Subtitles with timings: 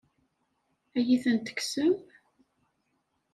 [0.97, 1.93] Ad iyi-ten-tekksem?